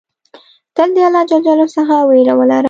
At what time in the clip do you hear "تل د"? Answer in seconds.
0.75-0.97